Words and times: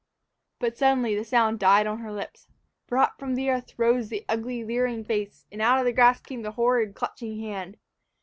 But 0.57 0.79
suddenly 0.79 1.15
the 1.15 1.23
sound 1.23 1.59
died 1.59 1.85
on 1.85 1.99
her 1.99 2.11
lips. 2.11 2.47
For 2.87 2.97
up 2.97 3.19
from 3.19 3.35
the 3.35 3.51
earth 3.51 3.77
rose 3.77 4.09
the 4.09 4.25
ugly, 4.27 4.63
leering 4.63 5.03
face, 5.03 5.45
and 5.51 5.61
out 5.61 5.77
of 5.77 5.85
the 5.85 5.93
grass 5.93 6.19
came 6.19 6.41
the 6.41 6.53
horrid, 6.53 6.95
clutching 6.95 7.39
hand! 7.39 7.77